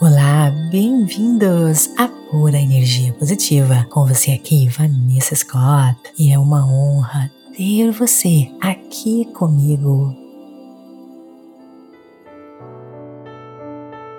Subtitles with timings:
[0.00, 3.84] Olá, bem-vindos à Pura Energia Positiva.
[3.90, 10.27] Com você aqui, Vanessa Scott, e é uma honra ter você aqui comigo.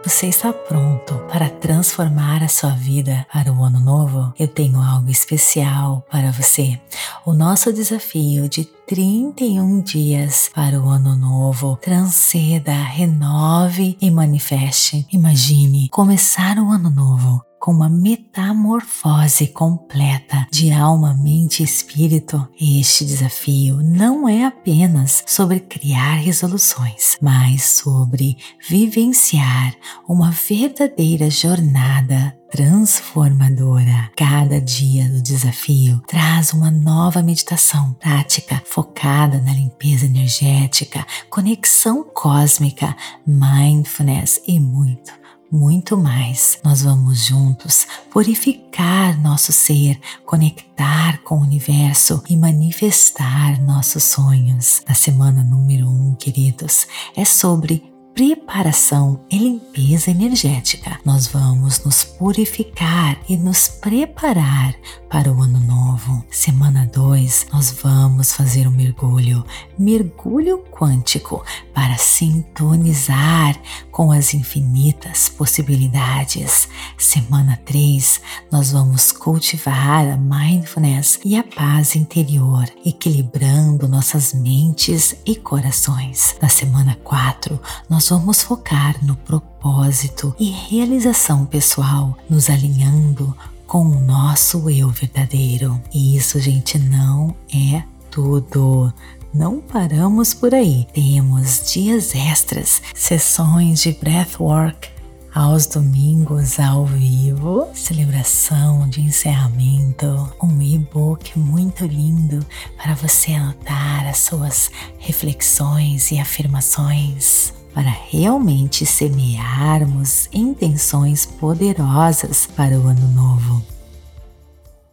[0.02, 4.34] Você está pronto para transformar a sua vida para o ano novo?
[4.40, 6.80] Eu tenho algo especial para você.
[7.26, 11.78] O nosso desafio de 31 dias para o ano novo.
[11.82, 15.06] Transceda, renove e manifeste.
[15.12, 22.48] Imagine começar o ano novo com uma metamorfose completa de alma, mente e espírito.
[22.60, 29.76] Este desafio não é apenas sobre criar resoluções, mas sobre vivenciar
[30.08, 34.10] uma verdadeira jornada transformadora.
[34.16, 42.96] Cada dia do desafio traz uma nova meditação prática focada na limpeza energética, conexão cósmica,
[43.28, 45.19] mindfulness e muito
[45.52, 46.60] muito mais.
[46.64, 54.82] Nós vamos juntos purificar nosso ser, conectar com o universo e manifestar nossos sonhos.
[54.88, 57.84] Na semana número 1, um, queridos, é sobre
[58.14, 61.00] preparação e limpeza energética.
[61.06, 64.76] Nós vamos nos purificar e nos preparar
[65.10, 66.24] para o ano novo.
[66.30, 69.44] Semana 2, nós vamos fazer um mergulho,
[69.78, 71.44] mergulho quântico,
[71.74, 73.60] para sintonizar
[73.92, 76.70] com as infinitas possibilidades.
[76.98, 78.22] Semana 3,
[78.52, 86.36] nós vamos cultivar a mindfulness e a paz interior, equilibrando nossas mentes e corações.
[86.42, 93.36] Na semana 4, nós vamos focar no propósito e realização pessoal, nos alinhando
[93.70, 95.80] com o nosso eu verdadeiro.
[95.94, 98.92] E isso, gente, não é tudo.
[99.32, 100.88] Não paramos por aí.
[100.92, 104.90] Temos dias extras, sessões de breathwork
[105.36, 112.44] aos domingos ao vivo, celebração de encerramento, um e-book muito lindo
[112.76, 122.88] para você anotar as suas reflexões e afirmações para realmente semearmos intenções poderosas para o
[122.88, 123.66] ano novo.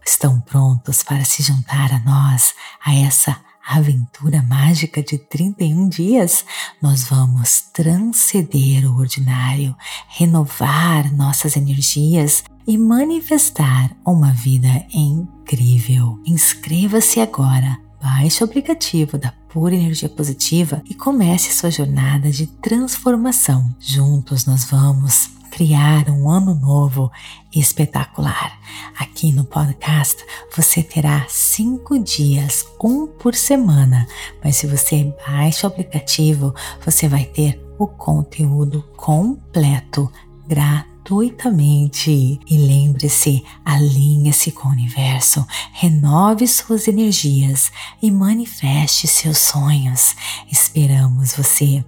[0.06, 2.54] Estão prontos para se juntar a nós,
[2.84, 6.44] a essa aventura mágica de 31 dias?
[6.80, 9.74] Nós vamos transcender o ordinário,
[10.06, 16.22] renovar nossas energias e manifestar uma vida incrível.
[16.24, 23.68] Inscreva-se agora Baixe o aplicativo da Pura Energia Positiva e comece sua jornada de transformação.
[23.80, 27.10] Juntos nós vamos criar um ano novo
[27.52, 28.56] espetacular.
[28.96, 30.24] Aqui no podcast
[30.54, 34.06] você terá cinco dias, um por semana,
[34.42, 40.08] mas se você baixa o aplicativo, você vai ter o conteúdo completo
[40.46, 42.40] gratuito gratuitamente.
[42.46, 47.70] E lembre-se, alinhe-se com o universo, renove suas energias
[48.02, 50.16] e manifeste seus sonhos.
[50.50, 51.84] Esperamos você